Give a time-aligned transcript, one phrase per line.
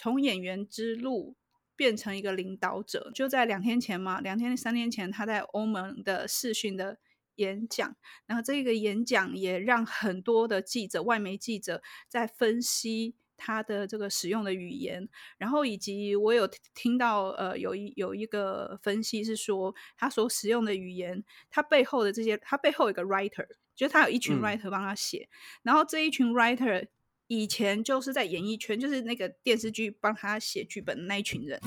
[0.00, 1.36] 从演员之路
[1.76, 3.10] 变成一个领导者。
[3.14, 6.96] 就在两天前嘛，两天三天前，他在欧盟的视讯的
[7.34, 13.14] 演讲，然后这个演讲也让很多的记者、外媒记者在分析。
[13.42, 15.08] 他的这个使用的语言，
[15.38, 26.86] 然后以及我有听到，呃，有一有一个分析是说，他所使用的语言，他背后的这些，他背后有一个 writer，就是他有一群 writer 帮他写，嗯、然后这一群 writer
[27.32, 31.60] 以前就是在演艺圈，就是那个电视剧帮他写剧本的那一群人。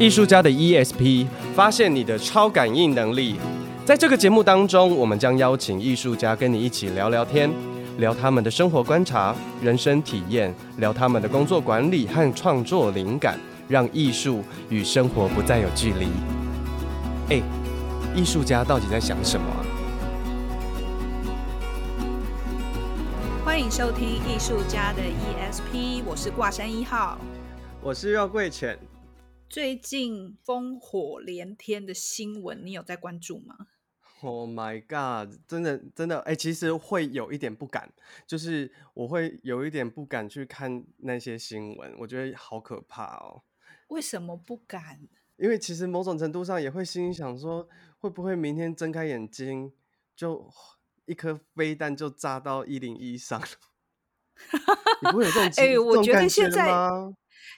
[0.00, 3.36] 艺术家的 ESP，发现你的超感应能力。
[3.84, 7.48] 在这个节目当中，我们将邀请艺术家跟你一起聊聊天，
[7.98, 13.38] 聊他们的生活观察、人生体验，聊他们的工作管理和创作灵感，
[13.68, 16.08] 让艺术与生活不再有距离。
[17.30, 17.42] 哎，
[18.14, 19.64] 艺术家到底在想什么啊？
[23.42, 27.18] 欢迎收听艺术家的 ESP，我是挂山一号，
[27.80, 28.78] 我是肉桂犬。
[29.48, 33.56] 最近烽火连天的新闻，你有在关注吗
[34.20, 35.34] ？Oh my god！
[35.48, 37.90] 真的真的，哎、欸，其实会有一点不敢，
[38.26, 43.44] 就是我会有一点不敢去看那些新闻，我觉得好可怕哦。
[43.88, 45.08] 为什么不敢？
[45.36, 47.68] 因为其实某种程度上也会心里想说，
[47.98, 49.72] 会不会明天睁开眼睛，
[50.14, 50.48] 就
[51.06, 53.40] 一颗飞弹就炸到一零一上？
[55.02, 56.70] 你不会有这种 哎、欸，我觉得现在。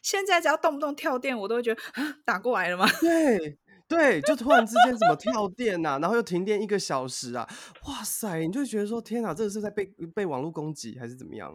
[0.03, 1.81] 现在只要动不动跳电，我都会觉得
[2.25, 2.87] 打过来了吗？
[3.01, 7.49] 对对，就突然之间怎么跳电呐、啊，然后又停电一个小时啊！
[7.87, 11.53] 哇塞，你就会觉得说天哪，这个是在被被网络攻击还是怎么样？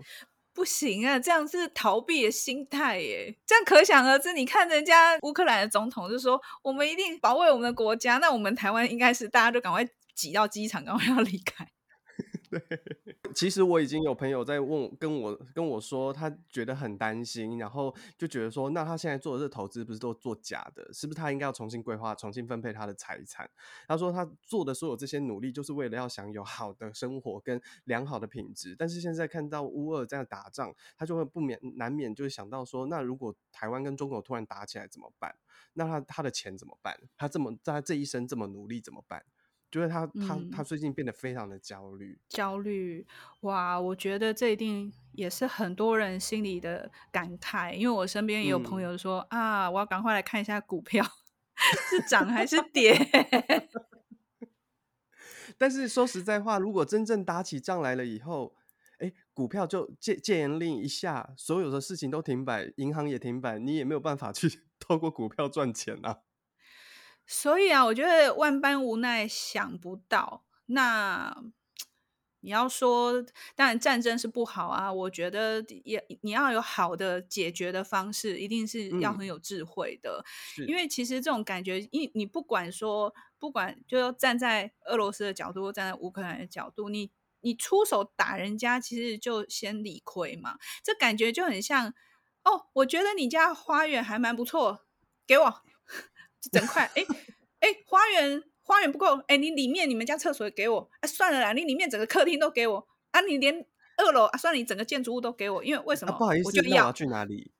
[0.53, 3.35] 不行啊，这样是逃避的心态耶。
[3.45, 11.67] 这样可想而知，你看人家乌克兰的总统就说，我们一定保卫我们的国家，那我们台湾应该是大家就赶快挤到机场，赶快要离开。
[12.51, 12.61] 对，
[13.33, 20.91] 其实我已经有朋友在问，跟我跟我说，他觉得很担心，然后就觉得说，那他现在做的这投资不是都做假的？
[20.91, 23.49] 是不是他应该要重新规划、重新分配他的财产？
[23.87, 28.75] 他说他做的所有这些努力，就是为了要享有好的生活跟良好的品质。
[28.77, 35.33] 但是现在看到乌俄这样打仗，他就会不免难免就会想到说，那如果台湾跟中国突然打起来怎么办？
[35.73, 36.99] 那他他的钱怎么办？
[37.15, 39.23] 他这么在他这一生这么努力怎么办？
[39.71, 42.19] 就是他，他，他最近变得非常的焦虑。
[42.27, 43.07] 焦虑，
[43.39, 43.79] 哇！
[43.79, 47.73] 我觉得这一定也是很多人心里的感慨。
[47.73, 51.03] 因为我身边也有朋友说、嗯、啊，我要赶快来看一下股票
[51.89, 52.93] 是涨还是跌。
[55.57, 58.53] 但是说实在话，如果真正打起仗来了以后，
[58.97, 66.19] 哎，股票就戒戒严令一下，所有的事情都停摆，银行也停摆，你也没有办法去 透过股票赚钱啊。
[67.25, 70.43] 所以啊，我觉得万般无奈想不到。
[70.65, 71.43] 那
[72.43, 73.23] 你要说，
[73.55, 74.91] 当然战争是不好啊。
[74.91, 80.25] 我觉得也你要有好的解决的方式，一定是要很有智慧的。
[80.57, 87.11] 嗯、因为其实这种感觉，你你不管说，不管就站在俄罗斯的角度，站在乌克兰的角度，你
[87.41, 90.57] 你出手打人家，其实就先理亏嘛。
[90.83, 91.93] 这感觉就很像
[92.43, 94.85] 哦，我觉得你家花园还蛮不错，
[95.27, 95.61] 给我。
[96.49, 97.05] 整块，哎
[97.59, 103.65] 哎，花园花园不够，哎，你里面你们家厕所也给我，哎，算了啦，你里面整个客厅都给我，啊，你连
[103.97, 106.13] 二楼啊，算了，你整个建筑物都给我，因为为什么？
[106.13, 107.51] 啊、 不好意思，我那我要去哪里？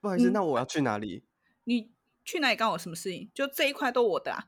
[0.00, 1.24] 不好意思，嗯、那我要去哪里？
[1.64, 1.90] 你
[2.24, 3.30] 去哪里干我什么事情？
[3.34, 4.44] 就这一块都我的啊，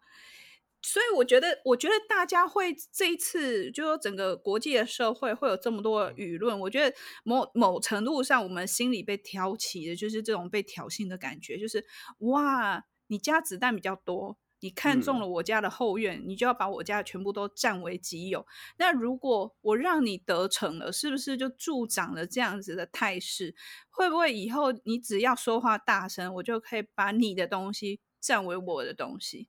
[0.83, 11.84] 所以我觉得，我觉得大家会这一次，就说整个国际的社会会有这么多舆论，我觉得某某程度上，我们心里被挑起的就是这种被挑衅的感觉，就是
[12.19, 12.84] 哇。
[13.14, 18.44] 你家子弹比较多，你看中了我家的后院，嗯，你就要把我家全部都占为己有。
[18.76, 23.54] 那如果我让你得逞了，是不是就助长了这样子的态势？
[23.88, 29.48] 会不会以后你只要说话大声，我就可以把你的东西占为我的东西？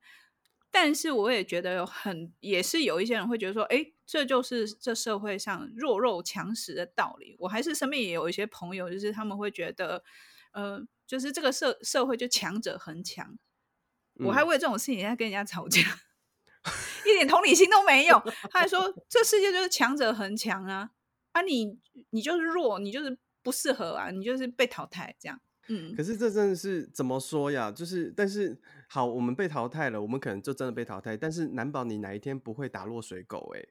[0.70, 7.36] 但是我也觉得有很，也是有一些人会觉得说，哎，这就是这社会上弱肉强食的道理。
[7.40, 10.04] 我还是身边也有一些朋友，就是他们会觉得，
[10.52, 13.40] 呃，就是这个社社会就强者恒强。
[14.20, 16.72] 我还为这种事情在跟人家吵架，嗯、
[17.06, 18.18] 一点同理心都没有。
[18.50, 20.90] 他还说这世界就是强者恒强啊，
[21.34, 21.78] 啊你
[22.12, 25.40] 你就是弱，你就是不适合啊，你就是被淘汰这样。
[25.68, 27.72] 嗯，可是这真的是怎么说呀？
[27.72, 28.56] 就是但是
[28.88, 33.70] 好，我们被淘汰了，我们可能就真的被淘汰，但是难保你哪一天不会打落水狗哎、欸。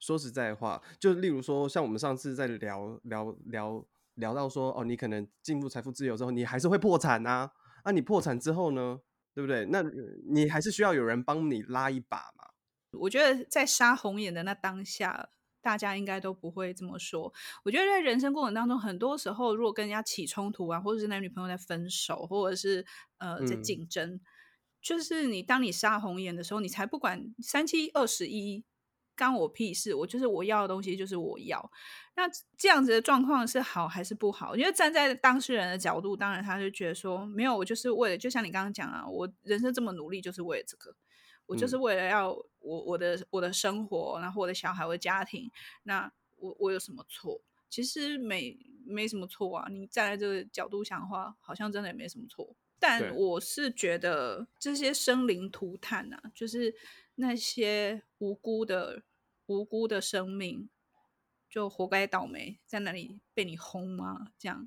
[0.00, 7.52] 说实在话，就例如说像我们上次在聊聊聊聊到说哦，你可能进入财富自由之后，你还是会破产啊。
[7.84, 9.00] 啊，你破产之后呢？
[9.34, 9.66] 对不对？
[9.66, 9.82] 那
[10.28, 12.48] 你还是需要有人帮你拉一把嘛。
[12.92, 15.28] 我觉得在杀红眼的那当下，
[15.60, 17.32] 大家应该都不会这么说。
[17.64, 22.86] 我觉得在人生过程当中，很多时候如果跟人家起冲突啊，或者是男女朋友在分手，或者是
[23.18, 24.20] 呃在竞争，嗯、
[24.80, 28.64] 就是你当你杀红眼的时候，你才不管三七二十一。
[29.16, 29.94] 干我屁事！
[29.94, 31.70] 我就是我要的东西，就是我要。
[32.16, 34.56] 那这样子的状况是好还是不好？
[34.56, 40.94] 因为站在当事人的角度，当然他就觉得说，没有，我就是为了，就像你刚刚讲啊，我人生这么努力，就是为了这个，
[41.46, 42.30] 我就是为了要
[42.60, 45.50] 我我的我的生活，然后我的小孩，我的家庭。
[45.82, 47.40] 那我我有什么错？
[47.68, 48.56] 其实没
[48.86, 49.66] 没什么错啊。
[49.68, 52.54] 你站在这个角度想的话，好像真的也没什么错。
[52.78, 56.74] 但我是觉得这些生灵涂炭啊，就是。
[57.16, 59.02] 那些无辜的
[59.46, 60.68] 无辜的生命，
[61.48, 64.32] 就活该倒霉，在那里被你轰吗？
[64.38, 64.66] 这样，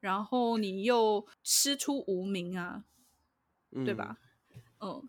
[0.00, 2.84] 然后你又师出无名啊，
[3.70, 4.18] 嗯、对吧？
[4.80, 5.08] 嗯，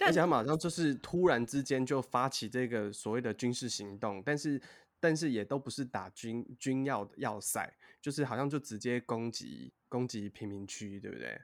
[0.00, 4.60] 而且他马上就是突然之间就发起这个所谓的军事行动，但是
[4.98, 11.40] 但是也都不是打军军要要塞，就是好像就直接攻击攻击平民区，对不对？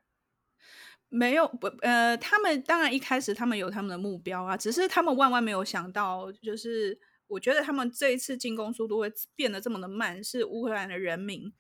[1.15, 11.53] 没有不呃，他们当然一开始他们有他们的目标啊，只是他们万万没有想到，就是我觉得他们这一次进攻速度会变得这么的慢，是乌克兰的人民。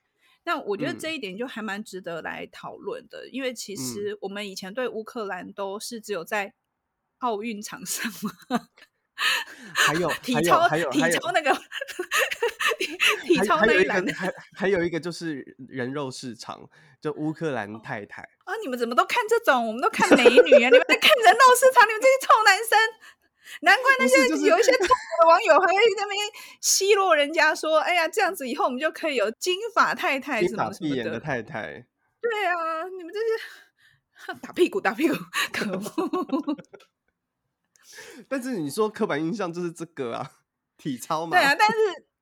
[0.44, 6.54] 那我觉得这一点就还蛮值得来讨论的，嗯、因为其实我们以前对乌克兰都是只有在
[7.19, 8.10] 奥运场上
[8.49, 8.69] 嘛。
[9.75, 11.55] 还有体操，还有体操那个
[13.23, 16.69] 体操那一栏，还还有一个就是人肉市场，
[17.01, 18.55] 就乌克兰太太啊！
[18.63, 19.67] 你们怎么都看这种？
[19.67, 20.69] 我们都看美女啊！
[20.69, 21.87] 你们在看人肉市场？
[21.89, 22.79] 你们这些臭男生！
[23.61, 24.17] 难怪那些
[24.47, 26.27] 有一些 中国的网友还会在那边
[26.61, 31.85] 奚落人家说：“哎呀，这样子以后我们就可以有金发太太什么什么的太太。”
[32.23, 35.15] 对啊，你们这些打屁股打屁股，
[35.53, 35.83] 可恶！
[38.29, 40.33] 但是你说刻板印象就是这个啊，
[40.77, 41.37] 体操嘛。
[41.37, 41.75] 对啊，但是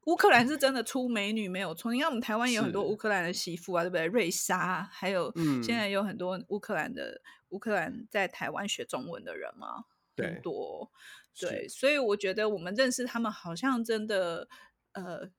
[0.06, 1.93] 乌克兰是真的出美女没有错。
[1.93, 4.06] 你看我们台湾也有很多乌克兰的媳妇啊，对不对？
[4.06, 5.32] 瑞莎，还有
[5.62, 7.20] 现在有很多乌克兰的
[7.50, 9.84] 乌克兰在台湾学中文的人嘛，
[10.17, 10.90] 很多。
[11.38, 14.49] 对，所以我觉得我们认识他们好像真的
[14.93, 15.31] 呃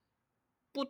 [0.72, 0.86] 不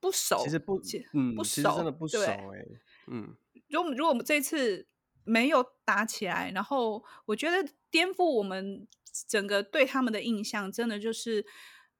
[0.00, 0.80] 不熟，其实不
[1.14, 2.66] 嗯不熟，真的不熟哎。
[3.06, 3.36] 嗯，
[3.68, 4.86] 如果如果我们这次
[5.26, 7.68] 没有打起来，然后我觉得。
[7.88, 8.86] 颠覆我们
[9.26, 11.46] 整个对他们的印象，真的就是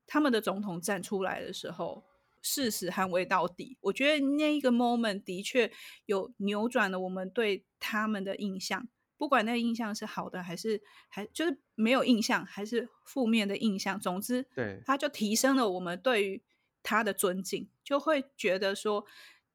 [0.07, 2.05] 他们的总统站出来的时候，
[2.43, 3.79] 誓死捍卫到底。
[3.81, 5.73] 我觉得那一个 moment 的确
[6.05, 8.87] 有扭转了我们对他们的印象，
[9.17, 13.99] 不管那个印象是好的还是还就是没有印象，还是负面的印象。
[13.99, 16.43] 总之，对，他就提升了我们对于
[16.83, 19.07] 他的尊敬，就会觉得说。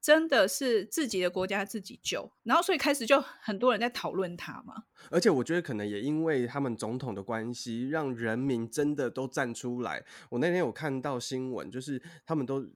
[0.02, 4.74] 真的是自己的国家自己救，然后所以开始就很多人在讨论他嘛。
[5.10, 10.04] 而且我觉得可能也因为他们总统的关系，让人民真的都站出来。
[10.28, 12.68] 我那天有看到新闻，就是他们都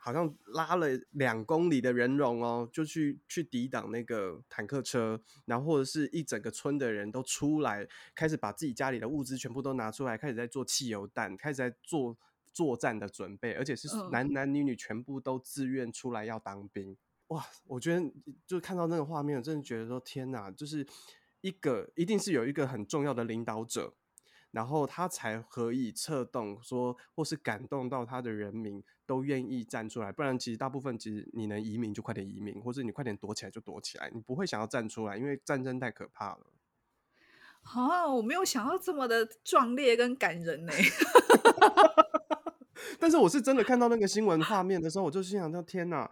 [0.00, 12.18] 好像拉了两公里的人龙哦，就去去抵挡那个坦克车，然后或者是一整个村的人都出来，开始把自己家里的物资全部都拿出来，开始在做汽油弹，开始在做。
[12.52, 16.92] 作战的准备，而且是男男女女全部都自愿出来要当兵。
[16.92, 16.96] 嗯、
[17.28, 17.46] 哇！
[17.66, 18.12] 我觉得
[18.46, 20.86] 就看到那个画面，我真的觉得说天哪，就是
[21.40, 23.94] 一个一定是有一个很重要的领导者，
[24.50, 30.12] 然后他才可以策动说，或是感动到他的人民都愿意站出来。
[30.12, 36.46] 不然，其实大部分其实你能移民就快点移民，或者你快点躲起来就躲起来，你不会想要站出来，因为战争太可怕了。
[37.62, 40.72] 啊，我没有想到这么的壮烈跟感人呢。
[43.02, 46.08] 但是我是真的看到那个新闻画面的时候，我就心想到天哪，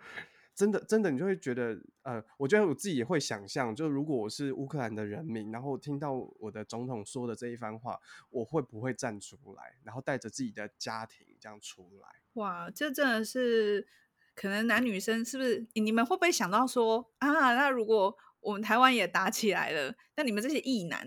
[0.56, 12.08] 真的真的，你就会觉得呃，我觉得我自己也会想象，就如果我是乌克兰的人民，然后听到我的总统说的这一番话，我会不会站出来，然后带着自己的家庭这样出来？
[12.32, 13.86] 哇，这真的是
[14.34, 15.64] 可能男女生是不是？
[15.74, 21.06] 你们会不会想到说啊，那如果我们台湾也打起来了，那你们这些异男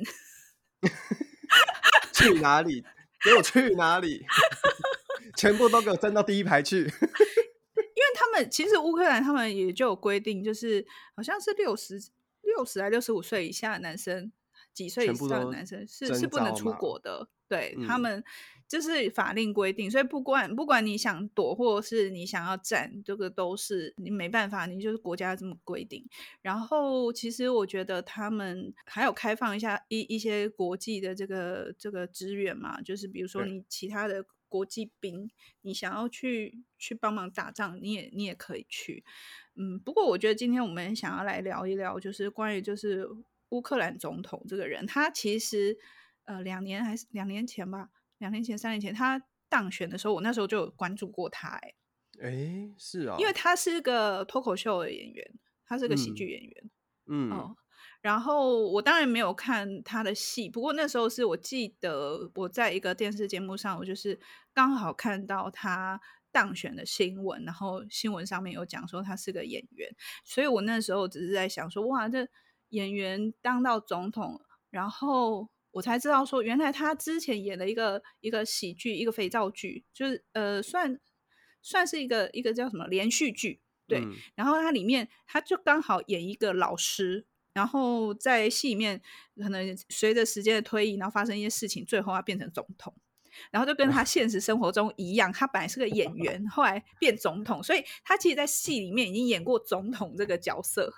[2.14, 2.86] 去哪里？
[3.22, 4.26] 给我去哪里？
[5.36, 10.86] 全部都给我站到第一排去， 因为他们其实乌克兰他们也就有规定，就是
[11.16, 12.00] 好像是六十
[12.42, 14.32] 六十还六十五岁以下的男生，
[14.74, 18.24] 几岁以上的男生是是不能出国的，对、嗯、他们
[18.68, 26.08] 就是法令规定，所以不管不管你想躲或是你想要站，这个都是你没办法，你就是国家这么规定。
[26.42, 34.24] 然后其实我觉得他们还有开放一下一一些国际的这个这个资源嘛，就是比如说你其他的。
[34.54, 35.32] 国际兵，
[35.62, 39.04] 你想要去去帮忙打仗，你也你也可以去，
[39.56, 39.80] 嗯。
[39.80, 43.10] 不过我觉得今天我们想要来聊一聊，就是关于就是
[43.50, 45.76] 乌克兰总统这个人，他其实
[46.26, 51.76] 呃两年还是两年前吧，两年前三年前他当选的时候，我那时候就有关注过他、欸，
[52.22, 55.34] 哎，哎，是啊，因为他是个脱口秀的演员，
[55.66, 56.70] 他是个喜剧演员，
[57.08, 57.63] 嗯，哦、嗯，
[58.04, 64.20] 然后我当然没有看他的戏，不过那时候是我记得我在一个电视节目上，我就是
[64.54, 66.00] 刚好看到他。
[66.34, 69.96] 当选的新闻，然后新闻上面有讲说他是个演员，
[70.26, 72.28] 所以我那时候只是在想说，哇，这
[72.70, 74.42] 演员当到总统，
[74.72, 81.00] 然后我才知道说，原来他之前演了一个一个喜剧，一个肥皂剧，就是呃，算
[81.62, 89.02] 算是一个一个叫什么连续剧，对，嗯、然后它里面他就刚好演一个老师，然后在戏里面
[89.38, 92.94] 可能随着时间的推移，然后发生一些事情，最后他变成总统。
[93.50, 100.94] 然后就跟他现实生活中一样，他本来是个演员，后来变总统，所以他其实，在戏里面已经演过总统这个角色。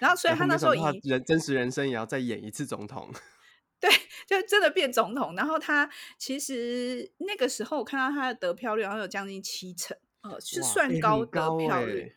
[0.00, 3.12] 然后，所以他那时候以人真实人生也要再演一次总统，
[3.78, 3.88] 对，
[4.26, 5.36] 就真的变总统。
[5.36, 12.00] 然后他其实那个时候我看到他的得票率然后有将近七成，呃，是算高得票率。
[12.00, 12.16] 欸、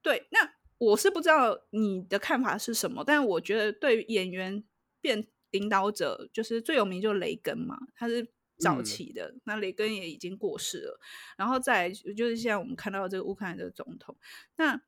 [0.00, 4.64] 对，那我是不知道你的看法是什么，但我觉得对于演员
[5.00, 8.32] 变领导者，就是最有名就是雷根嘛，他是。
[8.58, 11.00] 早期的、嗯、那雷根也已经过世了，
[11.36, 14.16] 然后再就是现在我们看到这个乌克兰的总统，
[14.54, 14.80] 那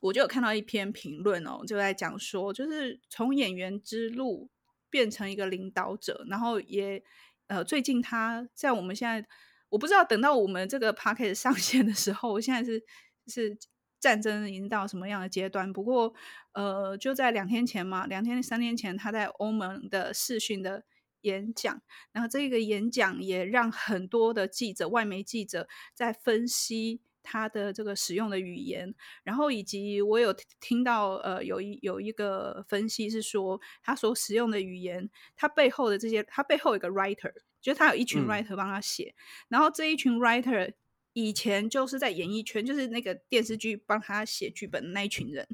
[0.00, 4.48] 我就有看到一篇评论哦，就在讲说，就是从演员之路
[4.88, 7.02] 变成一个领导者，然后也
[7.48, 9.28] 呃最近他在我们现在
[9.68, 12.82] 我不知道等到我们这个 podcast 上线的时候，我现在是
[13.26, 13.54] 是
[14.00, 15.72] 战争已经到什么样的阶段？
[15.72, 16.14] 不过
[16.52, 20.84] 呃就在两天前嘛，两天三天前他在欧盟的视讯的。
[21.22, 40.72] 演讲，然后这个演讲也让很多的记者、外媒记者在分析他的这个使用的语言，然后以及我有听到呃有一有一个分析是说他所使用的语言，他背后的这些，他背后有一个 writer，就是他有一群 writer 帮他写，嗯、然后这一群 writer
[41.26, 45.48] 以前就是在演艺圈，就是那个电视剧帮他写剧本的那一群人，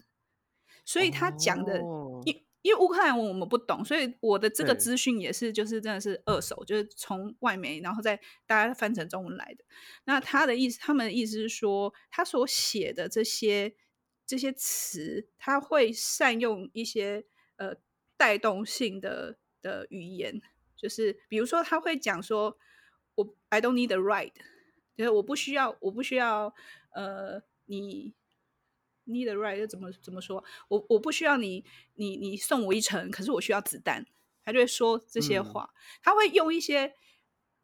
[0.85, 1.79] 所以他讲的
[2.25, 2.35] 因。
[2.35, 9.63] 哦因为乌克兰文我们不懂，所以我的这个资讯也是就是真的是二手，就是从外媒然后再大家翻成中文来的。
[10.05, 13.75] 那他的意思，他们的意思是说，他所写的这些
[14.27, 17.75] 这些词，他会善用一些呃
[18.17, 20.41] 带动性的的语言，
[20.75, 22.57] 就是比如说他会讲说，
[23.17, 24.33] 我 I don't need a ride，
[24.97, 26.55] 就是我不需要我不需要
[26.95, 28.15] 呃你。
[29.07, 30.43] Need a ride 怎么怎么说？
[30.69, 34.07] 我我不需要你，你你送我一程，可是我需要子弹。
[34.43, 36.95] 他就会说这些话，嗯、他会用一些，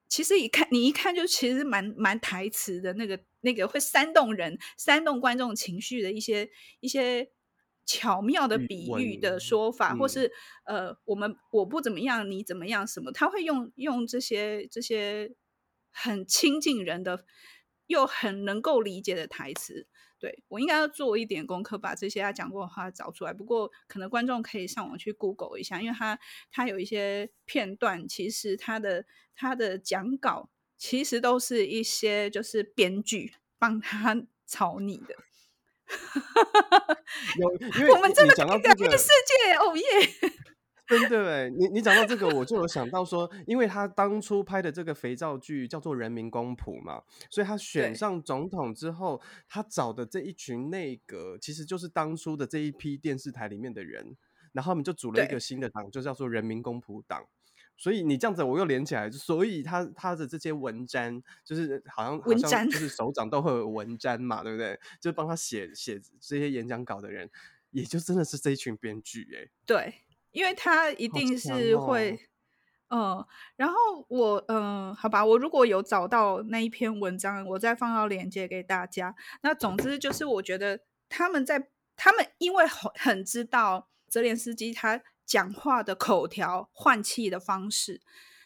[0.07, 7.31] 其实一看你一看就其实蛮蛮台词的那个那个会煽动人、煽动观众情绪的一些一些
[7.87, 10.31] 巧妙的比喻的说法，或是
[10.65, 13.11] 呃，我们我不怎么样，你怎么样什么？
[13.13, 15.33] 他会用用这些这些
[15.91, 17.25] 很亲近人的
[17.87, 19.87] 又很能够理解的台词。
[20.19, 23.33] 对，我应该要做一点功课，把这些他讲过的话找出来。
[23.33, 26.19] 不过，可能观众可以上网去 Google 一下，因为他
[26.53, 35.15] 他有一些片段，其实他的他的讲稿其实都是一些就是编剧帮他 草拟的。
[37.39, 39.83] 有，因为我们真的讲到改变世界，哦耶！
[40.91, 54.17] 真的哎，你你讲到这个，我就有想到说，因为他当初拍的这个肥皂剧叫做《人民公仆》嘛，所以他选上总统之后，他找的这一群内阁，其实就是当初的这一批电视台里面的人，
[54.53, 57.25] 然后他们就组了一个新的党，就叫做人民公仆党。
[57.77, 64.79] 所以你这样子，我又连起来，所以他他的这些文章，就是好像好像就是 首长都会有文章嘛，对不对？
[65.01, 67.31] 就帮他写写这些演讲稿的人，
[67.71, 69.95] 也就真的是这一群编剧哎，对。
[70.33, 72.19] 因为他一定是会，
[72.89, 73.75] 哦、嗯，然后
[74.09, 79.15] 我，嗯，好吧，我如果有找到那一篇文章，我再放到链接给大家。
[79.43, 88.01] 那总之就是，我觉得他们在，他们因为很很知道泽连斯基他讲话的口条换气的方式。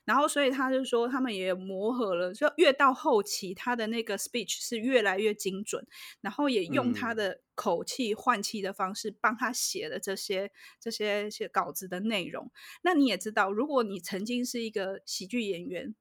[0.05, 5.87] 然后，所以他就说，他们也磨合了，就越到后期，他的那个 speech 是越来越精准，
[6.21, 12.51] 然后也用他的口气换气的方式帮他写了这些这些些稿子的内容。
[12.83, 15.95] 那你也知道，如果你曾经是一个喜剧演员。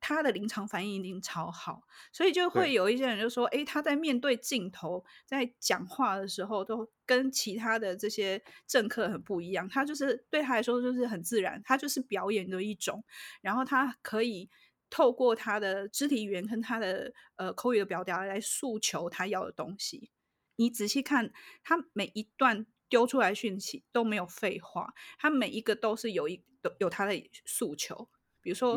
[0.00, 9.68] 他的临场反应一定超好，所以就会有一些人就说：“哎，他在面对镜头，在讲话的时候，都跟其他的这些政客很不一样。
[9.68, 13.04] 他就是对他来说就是很自然，他就是表演的一种。
[13.40, 14.48] 然后他可以
[14.88, 20.10] 透过他的肢体语言跟他的呃口语的表达来诉求他要的东西。
[20.56, 28.08] 你仔细看，他每一段丢出来讯息都没有废话，他每一个都是有一。”有有他的诉求，
[28.40, 28.76] 比如说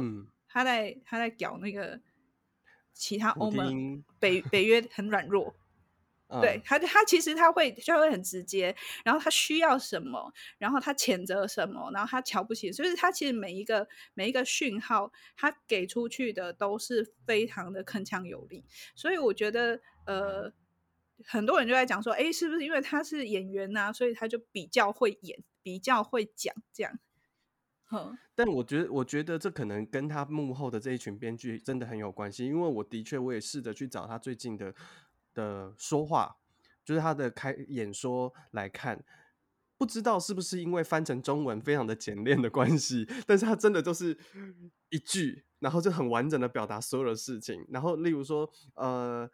[0.50, 2.02] 他在、嗯、他在搞那个
[2.92, 5.56] 其他欧盟北北约很软弱。
[6.42, 18.64] 对他，他其实他会就会很直接，然后他需要什么，然后他谴责什么，然后他瞧不起，就是他其实每一个每一个讯号，他给出去的都是非常的铿锵有力。
[18.94, 20.54] 所以我觉得，呃，
[21.26, 27.00] 很多人就在讲说，哎，是不是因为他是演员呐、啊，所以他就比较会演，比较会讲这样。
[28.36, 34.74] 但我觉得，我觉得这可能跟他幕后的这一群编剧真的很有关系，因为我的确我也试着去找他最近的。
[35.36, 36.38] 的说话，
[36.84, 39.06] 就是他的开演说来看，
[39.78, 44.18] 不知道是不是因为翻成中文非常的简练的关系，但是他真的就是
[44.90, 47.64] 一句，然后就很完整的表达所有的事情。
[47.70, 49.30] 然后例如说，呃，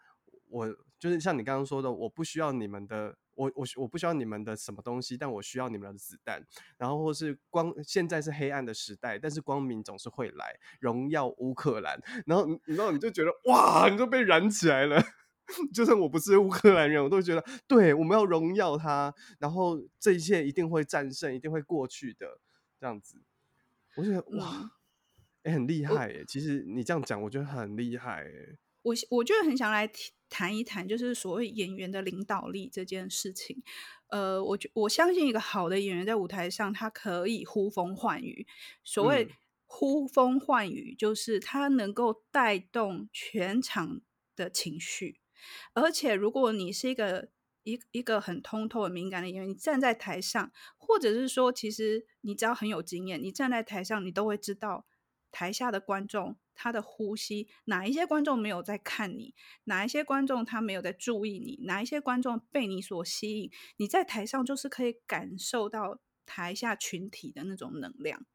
[0.50, 0.68] 我
[1.00, 6.46] 就是像你刚刚说的，我不需要你们的，我我我不需要你们的什么东西，但我需要你们的子弹。
[6.78, 12.02] 然后或是光现在是黑暗的时代，但是光明总是会来，荣耀乌克兰。
[12.26, 15.02] 然后你知道你就觉得哇，你就被燃起来了。
[15.72, 22.40] 就算我不是乌克兰人，我都觉得对，我们要荣耀他，然后这一切一定会战胜，一定会过去的，
[22.80, 23.22] 这样子，
[23.96, 24.72] 我觉得哇，
[25.44, 26.24] 哎、欸，很厉害哎。
[26.28, 28.58] 其实你这样讲，我觉得很厉害哎。
[28.86, 29.90] 我我就很想来
[30.30, 33.64] 谈一谈，就是所谓演员的领导力这件事情。
[34.10, 38.46] 呃，我我相信一个好的演员在舞台上，他可以呼风唤雨。
[38.84, 39.28] 所谓
[39.66, 44.02] 呼风唤雨，就是他能够带动全场
[44.36, 45.20] 的情绪。
[45.74, 47.30] 而且，如果你是一个
[47.64, 54.86] 一一个很通透、很敏感的演员，你站在台上，或者是说，其实你只要很有经验，你站在台上，你都会知道
[55.32, 59.36] 台下的观众他的呼吸，哪一些观众没有在看你，
[59.66, 68.26] 哪一些观众他没有在注意你，哪一些观众被你所吸引，你在台上就是可以感受到台下群体的那种能量。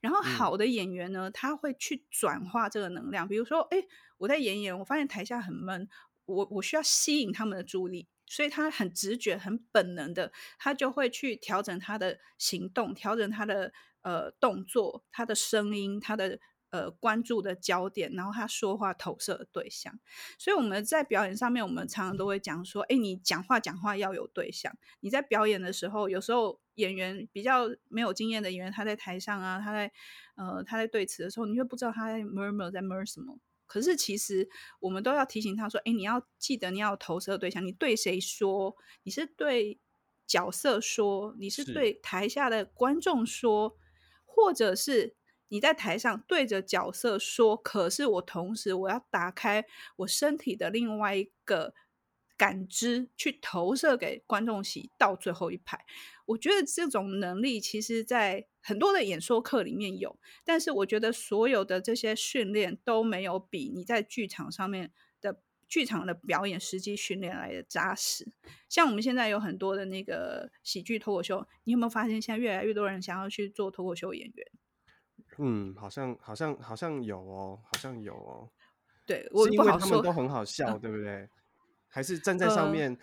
[0.00, 3.26] 然后，好的演员呢，他会去转化这个能量。
[3.26, 3.78] 比如说，哎，
[4.18, 5.88] 我在演演，我发现台下很闷。
[6.26, 16.38] 我我需要吸引他们的注意力，所以他很直觉、很本能的，他就会去调整他的行动，调整他的呃动作、他的声音、他的
[16.70, 19.98] 呃关注的焦点，然后他说话投射的对象。
[20.38, 24.76] 所以我们在表演上面，我们常常都会讲说：哎，你讲话讲话要有对象。
[25.00, 29.92] 你在表演的时候，有时候演员比较没有经验的演员，他在台上啊，他在
[30.36, 33.38] 呃他在对词的时候，你会不知道他在 murmur 在 murmur 什么。
[33.66, 34.48] 可是，其实
[34.80, 38.76] 我们都要提醒他说：“哎，你要记得，你要投射对象，你对谁说？
[39.04, 39.78] 你是对
[40.26, 43.76] 角色说，你是对台下的观众说，
[44.24, 45.14] 或者是
[45.50, 47.54] 你在台上对着角色说？
[47.56, 49.64] 可是我同时我要打开
[49.96, 51.74] 我身体的另外一个。”
[52.40, 55.84] 感知去投射给观众席到最后一排，
[56.24, 68.26] 我觉得这种能力其实，在很多的演说课里面有，但是我觉得所有的这些训练都没有比你在剧场上面的剧场的表演实际训练来的扎实。
[68.70, 74.46] 像我们现在有很多的那个喜剧脱口秀，你有没有发现现在越来越多人想要去做脱口秀演员？
[75.40, 78.48] 嗯，好像好像好像有哦，好像有哦。
[79.06, 81.28] 对，我不好说，他们都很好笑，嗯、对不对？
[81.88, 82.96] 还是站在上面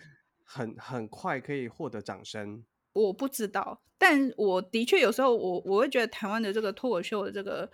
[0.44, 2.64] 很，很、呃、很快可以获得掌声。
[2.92, 7.70] 我不知道，但我的确有时候我我会觉得台湾的这个脱口秀的这个，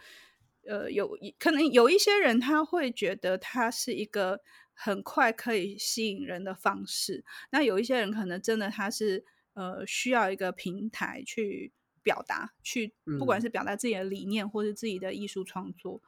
[0.67, 4.41] 呃，有可能有一些人他会觉得它是一个
[4.73, 7.25] 很快可以吸引人的方式。
[7.51, 11.73] 那有一些人可能真的他是呃需要一个平台去
[12.05, 16.01] 表达，去不管是表达自己的理念或是自己的艺术创作。
[16.05, 16.07] 嗯、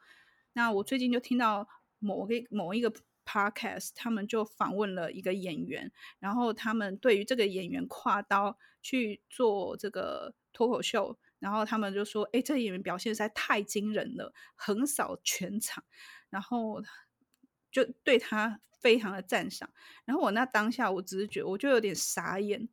[0.53, 1.67] 那我最近就听到
[1.99, 2.93] 某个某一个。
[3.29, 15.83] Podcast，他们就访问了一个演员，然后他们对于这个演员跨刀去做这个脱口秀，然后他们就说：“哎，这个演员表现实在太惊人了，横扫全场。”
[16.31, 16.81] 然后
[17.69, 19.69] 就对他非常的赞赏。
[20.05, 22.69] 然后我那当下，我只是觉得，我就有点傻眼。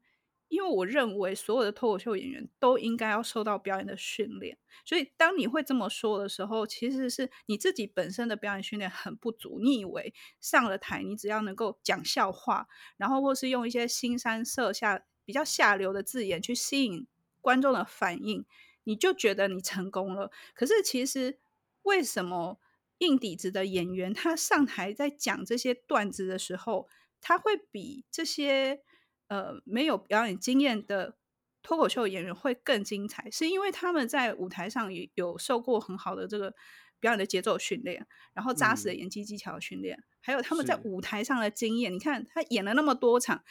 [0.49, 9.59] 因为我认为所有的脱口秀演员都应该要受到表演的训练，所以当你会这么说的时候，其实是你自己本身的表演训练很不足。
[9.61, 17.07] 你以为上了台，你只要能够讲笑话，然后或是用一些新三色下比较下流的字眼去吸引
[17.41, 18.45] 观众的反应，
[18.85, 20.31] 你就觉得你成功了。
[20.55, 21.39] 可是其实
[21.83, 22.61] 为什么
[22.99, 26.89] 硬底子的演员他上台在讲这些段子的时候，
[27.21, 28.83] 他会比这些？
[29.29, 31.17] 呃，没有表演经验的
[31.63, 36.55] 脱口秀演员会更精彩，是因为他们在舞台上有有受过很好的这个
[37.01, 41.93] 表演的节奏训练，然后扎实的演技技巧的训练，嗯、还有他们在舞台上的经验。
[41.93, 43.43] 你看他演了那么多场，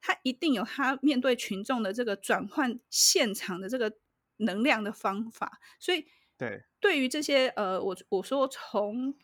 [0.00, 3.92] 他一定有他面对群众的这个转换现场的这个
[4.38, 5.60] 能量的方法。
[5.78, 6.06] 所以，
[6.38, 9.14] 对，对于这些呃，我我说从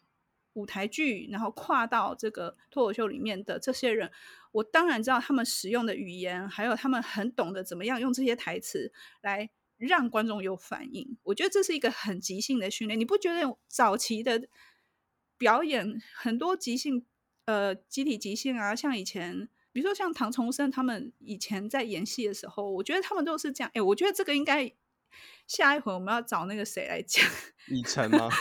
[0.57, 4.11] 舞台剧，然后跨到这个脱口秀里面的这些人，
[4.53, 8.91] 我当然知道他们使用的语言，还有他们很懂得怎么样用这些台词
[9.21, 11.19] 来让观众有反应。
[11.25, 12.99] 我觉得这是一个很即兴的训练。
[12.99, 14.49] 你不觉得早期的
[15.37, 17.05] 表演很多即兴，
[17.45, 23.71] 呃，集体即兴啊，像以前，比如说像唐崇生他们以前在演戏的时候，我觉得他们都是这样。
[23.75, 24.73] 哎，我觉得这个应该
[25.47, 27.23] 下一回我们要找那个谁来讲？
[27.69, 28.31] 以晨吗？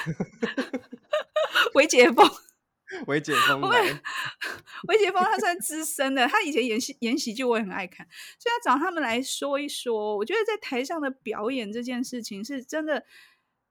[1.74, 2.30] 韦解峰，
[3.08, 3.62] 韦解峰，
[4.88, 8.08] 韦解峰他算资深的，他以前演戏演喜剧我也很爱看，
[8.40, 10.16] 所以要找他们来说一说。
[10.18, 13.04] 我觉得在台上的表演这件事情是真的，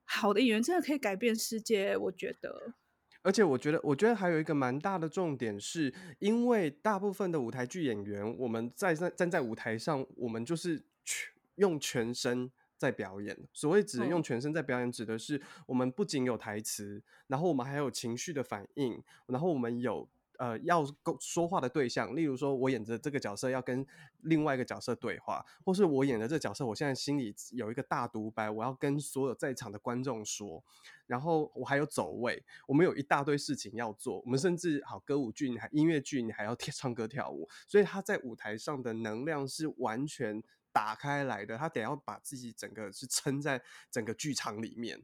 [0.04, 1.96] 好的演员真的可以改变世界。
[1.96, 2.74] 我觉得，
[3.22, 12.50] 而且我觉得，我觉得还有一个蛮大的重点是，因为大部分的舞台剧演员，我们在站站在舞台上，我们就是全用全身。
[12.84, 20.84] 在表演，所谓指的用全身在表演，指的是我们不仅有台词，然后我们还有情绪的反应，然后我们有呃要
[21.18, 23.86] 说话的对象，例如说我演着这个角色要跟
[24.24, 30.62] 另外一个角色对话，或是我演的这个角色，我现在心里有一个大独白，我要跟所有在场的观众说，
[31.06, 40.42] 然后我还有走位，我们有一大堆事情要做，我们甚至好歌舞剧，你还音乐剧，你还要唱歌跳舞，所以他在舞台上的能量是完全。
[40.74, 45.00] 打开来的，他得要把自己整个是撑在整个剧场里面，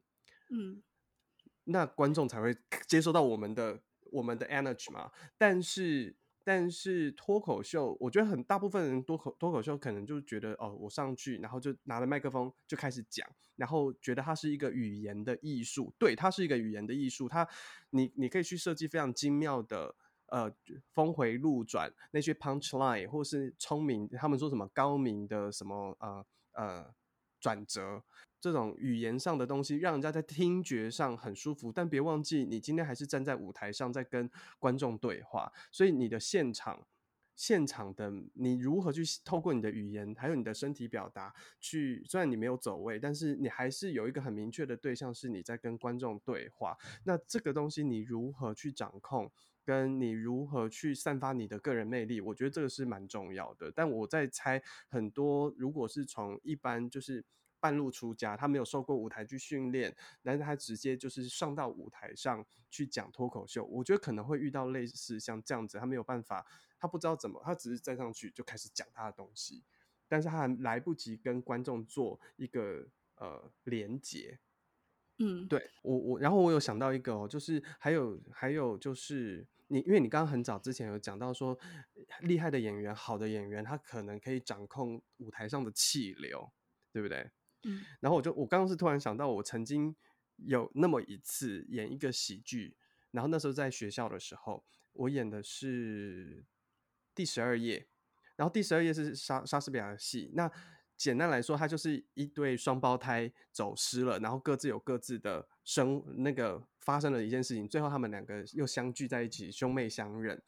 [0.51, 0.83] 嗯，
[1.65, 2.57] 那观众才会
[2.89, 3.81] 接收到我们的
[4.11, 5.13] 我们的 energy 嘛。
[5.39, 17.49] 但是但是脱口秀，我觉得很大部分人脱口脱口秀可能就觉得哦，我上去然后就拿着麦克风就开始讲，然后觉得它是一个语言的艺术，对，它是一个语言的艺术，它
[17.91, 19.95] 你你可以去设计非常精妙的。
[20.31, 20.53] 呃，
[20.95, 26.95] 峰回路转那些 punch line，或是聪明，他们说什么高明的什么呃呃
[27.41, 28.03] 转折，
[28.41, 31.73] 这种语言上的东西，让人家在听觉上很舒服。
[31.73, 36.87] 但别忘记，你今天还是站在舞台上，在跟观众对话，所以你的现场
[37.35, 46.77] 现场的你如何去透过你的语言，还有你的身体表达去，虽然你没有走位，但是你还是有一个很明确的对象，是你在跟观众对话。
[47.05, 49.29] 那这个东西你如何去掌控？
[49.65, 53.71] 跟你如何去散发你的个人魅力，我觉得这个是蛮重要的。
[53.71, 57.25] 但我在猜，很多如果是从一般就是
[57.61, 66.47] 半路出家，他没有受过舞台剧训练，但是他直接就是上到舞台上去讲脱口秀，我觉得可能会遇到类似像这样子，他没有办法，
[66.79, 69.63] 他不知道怎么，他只是站上去就开始讲他的东西，
[70.09, 74.39] 但是他还来不及跟观众做一个呃连接。
[75.23, 81.59] 嗯，对我我，然后我有想到一个哦，就是还有还有就是你，因为你刚刚很早之前有讲到说，
[82.23, 86.51] 厉害的演员、好的演员，他可能可以掌控舞台上的气流，
[86.91, 87.31] 对不对？
[87.65, 89.95] 嗯，然后我就我刚刚是突然想到，我曾经
[90.37, 92.75] 有那么一次演一个喜剧，
[93.11, 96.47] 然后那时候在学校的时候，我演的是
[97.15, 97.87] 第十二页，
[98.37, 100.51] 然后第十二页是莎莎士比亚的戏，那。
[101.01, 110.43] 简单来说，它就是一对双胞胎走失了，然后各自有各自的生那个发生了一件事情，最后他们两个又相聚在一起，兄妹相认。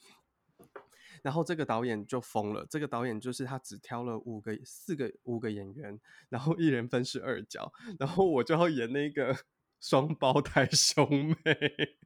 [1.22, 9.34] 然后这个导演就疯了，这个导演就是他只挑了五个、四个、五个演员，然后一人分饰二角，然后我就要演那个
[9.80, 11.96] 双胞胎兄妹，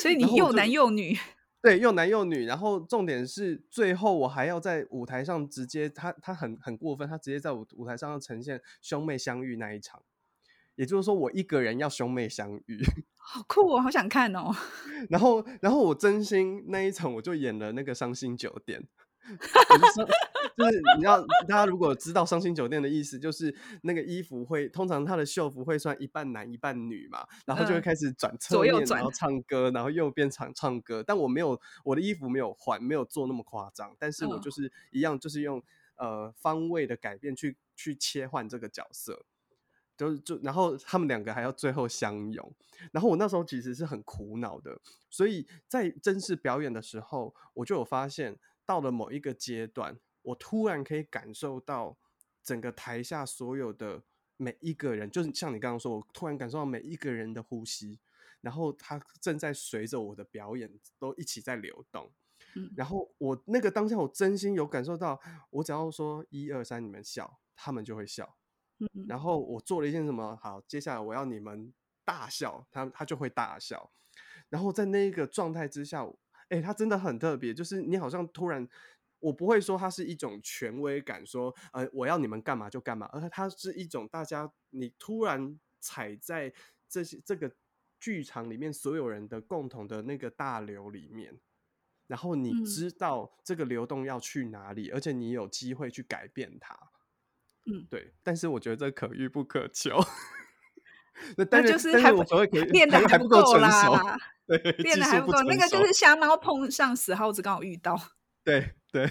[0.00, 1.18] 所以你又男又女。
[1.60, 10.00] 对，又男又女，然后重点是最后我还要在舞台上直接，他他很很过分，他直接在舞舞台上要呈现兄妹相遇那一场，
[10.76, 12.80] 也就是说我一个人要兄妹相遇，
[13.18, 14.54] 好酷哦，好想看哦。
[15.10, 18.86] 然后然后我真心那一场我就演了那个伤心酒店。
[20.56, 31.02] 就是你要大家如果知道伤心酒店的意思，就是那个衣服会通常它的秀服会算一半男一半女嘛，然后就会开始转侧面，然后唱歌，然后右边唱唱歌。
[31.06, 35.62] 但我没有我的衣服没有换，没有做那么夸张，但是我就是一样，就是用
[35.96, 39.24] 呃方位的改变去去切换这个角色，
[39.96, 42.52] 就就然后他们两个还要最后相拥，
[42.90, 48.36] 然后我那时候其实是很苦恼的，所以在正式表演的时候，我就有发现。
[48.68, 51.96] 到了某一个阶段，我突然可以感受到
[52.44, 54.02] 整个台下所有的
[54.36, 57.98] 每一个人，就是像你刚刚说，我突然感受到每一个人的呼吸，
[58.42, 62.12] 然后他正在随着我的表演都一起在流动。
[62.56, 68.36] 嗯，然后我那个当下，我真心有感受到，我只要说一二三，你们笑，他们就会笑。
[68.80, 70.38] 嗯，然后我做了一件什么？
[70.42, 71.72] 好，接下来我要你们
[72.04, 73.90] 大笑，他他就会大笑。
[74.50, 76.06] 然后在那一个状态之下。
[76.48, 78.66] 哎、欸，他真的很特别，就是你好像突然
[79.20, 86.52] 我不会说它是一种权威感，说呃我要你们干嘛就干嘛，而它是一种大家你突然踩在
[86.88, 87.52] 这些这个
[88.00, 91.38] 剧场里面所有人的共同的那个大流里面，
[92.06, 96.74] 然后你知道这个流动要去哪里，嗯、而且你有机会去改变它。
[97.66, 98.14] 嗯，对。
[98.22, 99.98] 但是我觉得这可遇不可求。
[101.36, 102.22] 那但是就是 还不
[102.72, 105.42] 练的还不够啦，对，练的还不够。
[105.42, 107.98] 那个就是瞎猫碰上死耗子，刚好遇到。
[108.44, 109.02] 对对，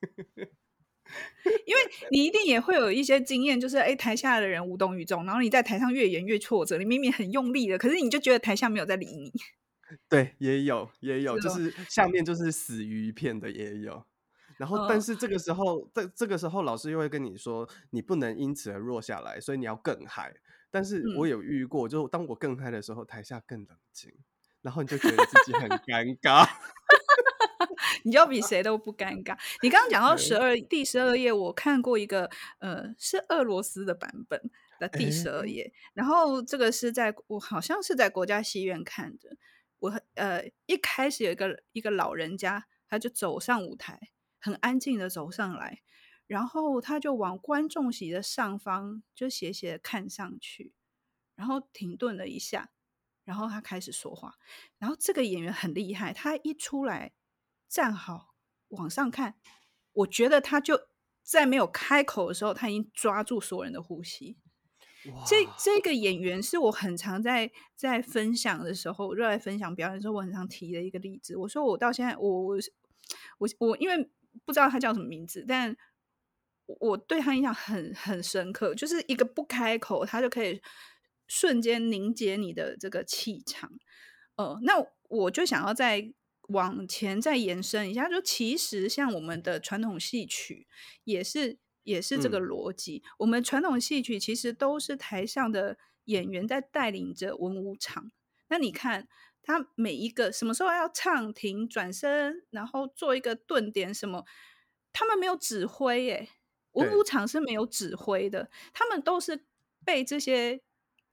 [1.66, 9.32] 因为你一定也会有一些经验，就是哎，台下的人无动于衷，然后你在台上越演越挫折，你明明很用力的，可是你就觉得台下没有在理你。
[10.08, 14.04] 对，也有也有，就是下面就是死鱼一片的也有。
[14.58, 20.34] 然后，但是这个时候，在、呃、这个时候，老师又会跟你说，你不能因此而弱下来，所以你要更嗨。
[20.70, 24.12] 但是我有遇过，嗯、就当我更嗨的时候，台下更冷静，
[24.62, 26.46] 然后你就觉得自己很尴尬，
[28.04, 29.38] 你就比谁都不尴尬。
[29.62, 39.36] 你刚刚讲到十二第十二页，我看过一个呃，是俄罗斯的版本的第十二页，然后这个是在我好像是在国家戏院看的。
[39.80, 43.98] 我呃一开始有一个一个老人家，他就走上舞台，
[44.40, 45.82] 很安静的走上来。
[46.28, 50.72] 然后他就往观众席的上方就斜斜的看上去，
[51.34, 52.70] 然后停顿了一下，
[53.24, 54.36] 然后他开始说话。
[54.78, 57.14] 然后这个演员很厉害，他一出来
[57.66, 58.34] 站好
[58.68, 59.34] 往上看，
[59.92, 60.88] 我觉得他就
[61.22, 64.36] 在没有开口的时候，他已经抓住所有人的呼吸。
[65.26, 71.34] 这这个演员是我很常在在分享的时候，热爱分享表演的时候，我很常提的一个例子。
[71.36, 72.56] 我说我到现在，我我
[73.38, 74.10] 我我因为
[74.44, 75.74] 不知道他叫什么名字，但
[76.80, 80.60] 我对他印象很很深刻，就是一个不开口，他就可以
[81.26, 83.72] 瞬间凝结你的这个气场。
[84.36, 84.74] 呃，那
[85.08, 86.12] 我就想要再
[86.48, 90.66] 往前再延伸一下，就其实像我们的传统戏曲
[91.04, 93.02] 也是也是这个逻辑。
[93.04, 98.12] 嗯、我们传统戏曲其实都是台上的演员在带领着文武场。
[98.48, 99.08] 那你看
[99.42, 104.24] 他每一个什么时候要唱停、转身，然后做一个顿点什么，
[104.92, 106.28] 他们没有指挥耶。
[106.72, 109.44] 文武场是没有指挥的，他们都是
[109.84, 110.60] 被这些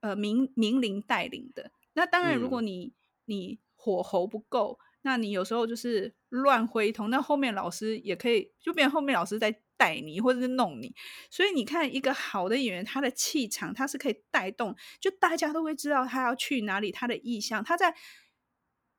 [0.02, 1.72] 呃名名伶带领的。
[1.94, 2.94] 那当然，如果你、嗯、
[3.26, 10.94] 你火候不够，那你有时候就是乱挥通，那后面老师也可以就变成后面老师在带你或者是弄你。
[11.32, 17.96] 所以你看，一个好的演员，他的气场他是可以带动，就大家都会知道他要去哪里，他的意向，他在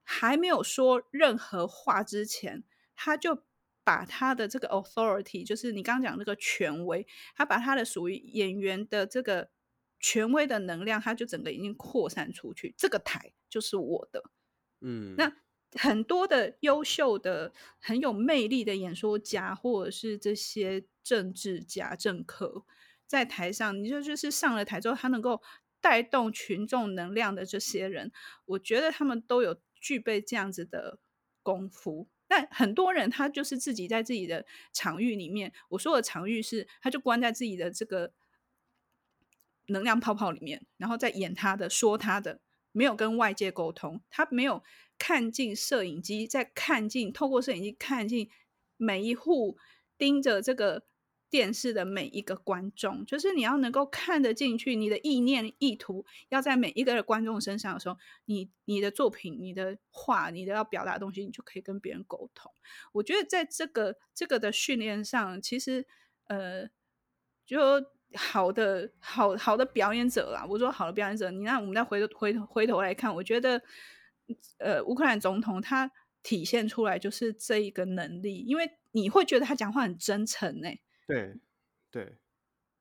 [0.02, 2.64] 还没有说任何话之前，
[2.96, 3.44] 他就。
[3.86, 9.48] 把他的这个 authority，就是你刚刚讲那个权威，他把他的属于演员的这个
[10.00, 12.74] 权威的能量，他就整个已经扩散出去。
[12.76, 14.24] 这个台就是我的，
[14.80, 15.14] 嗯。
[15.16, 15.32] 那
[15.78, 22.64] 很多的优秀的、很有魅力的演说家，或者是这些政治家、政客，
[23.06, 25.40] 在台上，你就就是上了台之后，他能够
[25.80, 28.10] 带动群众能量的这些人，
[28.46, 30.98] 我觉得他们都有具备这样子的
[31.44, 32.08] 功夫。
[32.28, 38.12] 但很多人他就是自己在自己的场域里面，我说的场域是，他就关在自己的这个
[39.66, 42.40] 能量泡泡里面，然后再演他的，说他的，
[42.72, 44.62] 没有跟外界沟通，他没有
[44.98, 48.28] 看进摄影机，在看进，透过摄影机看进
[48.76, 49.56] 每一户，
[49.96, 50.84] 盯着这个。
[51.28, 62.52] 电视的每一个观众，就是你要能够看得进去，你的意念意图要在每一个观众身上的时候，你你的作品、你的话、你的要表达的东西，你就可以跟别人沟通。
[62.92, 65.86] 我觉得在这个这个的训练上，其实
[66.28, 66.68] 呃，
[67.44, 67.58] 就
[68.14, 73.60] 好的好好的表演者啦，我说好的表演者，你让我们再回回回头来看，我觉得
[74.58, 75.90] 呃，乌克兰总统他
[76.22, 80.68] 体现出来就是这一个能力，因为你会觉得他讲话很真诚呢、
[81.08, 81.34] 对，
[81.90, 82.18] 对，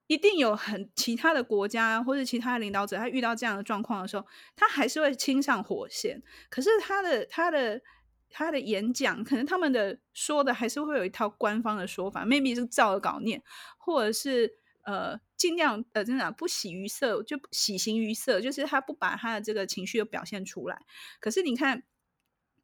[0.07, 6.21] 一定有很其他的国家或者其他的领导者，他遇到这样的状况的时候，他还是会亲上火线。
[6.49, 7.81] 可是他的他的
[8.29, 13.43] 他的演讲，可能他们的说的还是会有一套官方的说法，maybe 是照着稿念，
[13.77, 20.79] 或者是呃尽量呃真的不喜于色，就喜形于色，就是他不把他的这个情绪又表现出来。
[21.19, 21.83] 可是你看。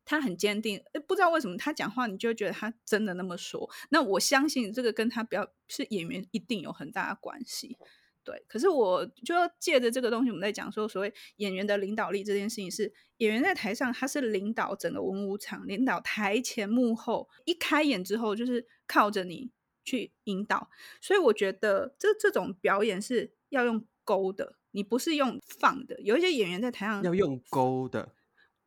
[0.04, 3.70] 他很坚定，不知道为什么他讲话，你就觉得他真的那么说。
[3.90, 7.78] 那我相信这个跟他比较是演员一定有很大的关系，
[8.24, 8.44] 对。
[8.48, 19.52] 可是我就借着这个东西，我们在讲说所谓演员的领导力这件事情是，是演员在台上他是领导整个文武场，领导台前幕后，一开演之后就是靠着你
[19.86, 20.70] 去引导。
[21.00, 26.02] 所以我觉得这这种表演是要用勾的，你不是用放的。
[26.02, 28.16] 有一些演员在台上要用勾的。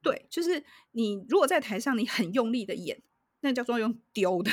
[0.05, 0.63] 对，就是
[0.93, 3.03] 你如果在台上你很用力的演，
[3.41, 4.53] 那叫做用丢的。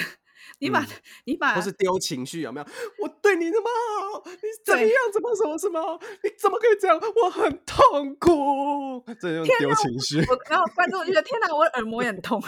[0.58, 0.88] 你把、嗯、
[1.26, 2.66] 你把，或是丢情绪有没有？
[3.00, 4.92] 我对你那么好，你怎么样？
[5.14, 6.02] 怎么什么什么？
[6.24, 7.00] 你怎么可以这样？
[7.00, 9.06] 我很痛苦。
[9.22, 10.18] 这用丢情绪，
[10.50, 12.42] 然后观众就觉得天哪，我的耳膜也很痛。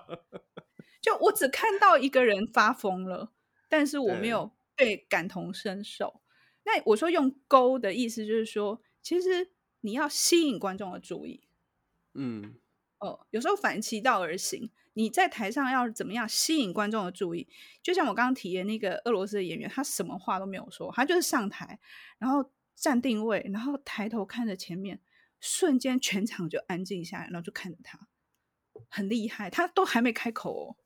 [1.02, 3.30] 就我只看到一个人发疯了，
[3.68, 6.22] 但是我没有被感同身受。
[6.64, 9.50] 那我说用勾的意思就是说，其实
[9.82, 11.45] 你要吸引观众的注意。
[12.16, 12.54] 嗯，
[12.98, 17.46] 哦，有时候反其道而行，你在台上要怎么样吸引观众的注意？
[17.82, 21.78] 就像我刚刚体验那个俄罗斯的演员，他什么话都没有说，他就是上台，
[22.18, 25.00] 然后站定位，然后抬头看着前面，
[25.40, 28.08] 瞬间全场就安静下来，然后就看着他，
[28.88, 30.76] 很厉害，他都还没开口哦。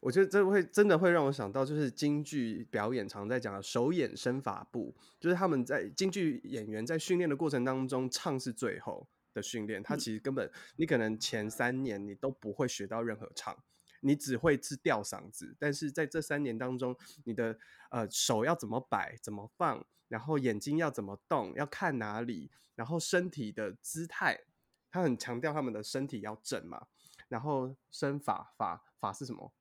[0.00, 9.82] 我觉得这会真的会让我想到，就是京剧表演常在讲的手眼身法步，就是他们在京剧演员在训练的过程当中，唱是最后的训练。
[9.82, 13.56] 它其实根本你可能前三年你都不会学到任何唱，
[14.00, 15.56] 你只会是吊嗓子。
[15.58, 17.58] 但是在这三年当中，你的
[17.90, 24.40] 呃手要怎么摆、怎么放，然后眼睛要怎么动、要看哪里，然后身体的姿态，
[24.90, 26.86] 他很强调他们的身体要正嘛。
[27.28, 29.52] 然后身法法法是什么？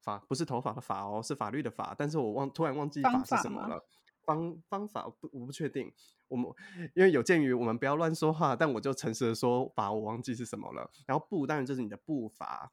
[0.00, 1.94] 法不是头发的法哦，是法律的法。
[1.98, 3.84] 但是我忘突然忘记法是什么了。
[4.28, 5.90] 方方法不，我不确定。
[6.28, 6.52] 我们
[6.94, 10.90] 因为有鉴于我们不要乱说话，但我就诚实的说法，我忘记是什么了。
[11.06, 12.70] 然后步当然就是你的步伐，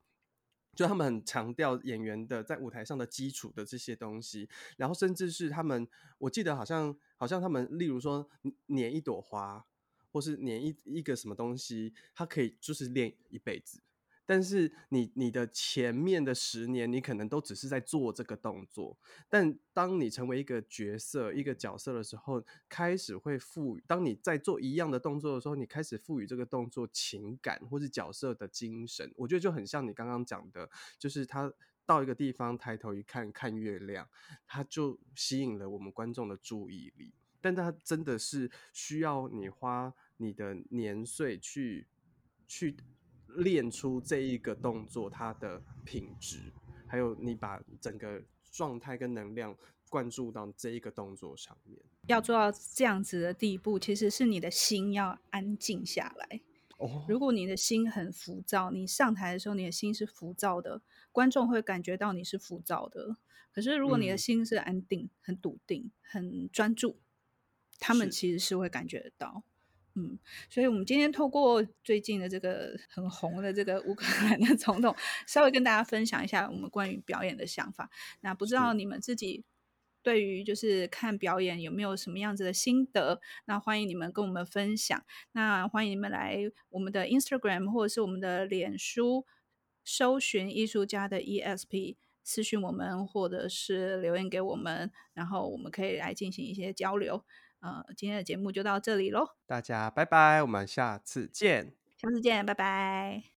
[0.76, 4.50] 就他们很强调演员的在舞台上的基础的这些东西。
[4.76, 5.88] 然后甚至是他们，
[6.18, 8.30] 我记得好像好像他们，例如说
[8.66, 9.66] 捻一朵花，
[10.12, 13.80] 或是捻一一个什么东西，他可以就是练一辈子。
[14.26, 18.98] 但是你你的前面的十年，你可能都只是在做这个动作。
[19.30, 23.84] 但当你成为一个角色、一个角色的时候，开始会赋予。
[23.86, 29.14] 当你在做一样的动作的时候，你开始赋予这个动作情感，或是角色的精神。
[29.16, 31.54] 我觉得就很像你刚刚讲的，就是他
[31.86, 34.10] 到一个地方抬头一看，看月亮，
[34.48, 37.14] 他就吸引了我们观众的注意力。
[37.42, 41.86] 但他真的是需要你花你的年岁去
[42.48, 42.76] 去。
[43.38, 46.52] 练出这一个动作，它的品质，
[46.88, 49.56] 还有你把整个状态跟能量
[49.90, 56.42] 灌注到这一个动作上面，要做到这样子的地步，其实是你的心要安静下来。
[56.78, 63.16] 哦，如果你的心很浮躁，你上台的时候，你的心是浮躁的，观众会感觉到你是浮躁的。
[63.54, 67.00] 可是如果你的心是安定、嗯、很笃定、很专注，
[67.80, 69.44] 他们其实是会感觉得到。
[69.98, 74.94] 嗯，所以，我们今天透过最近的这个很红的这个乌克兰的总统，
[75.26, 77.90] 稍微跟大家分享一下我们关于表演的想法。
[78.20, 79.46] 那不知道你们自己
[80.04, 83.22] 对于就是看表演有没有什么样子的心得？
[83.46, 85.02] 那欢迎你们跟我们分享。
[85.32, 89.26] 那欢迎你们来我们的 Instagram 或者是我们的脸书，
[89.86, 97.24] 搜寻艺术家的 ESP，私讯我们或者是留言给我们，然后我们可以来进行一些交流。
[97.66, 103.32] 呃，今天的节目就到这里喽，大家拜拜，我们下次见，下次见，拜拜。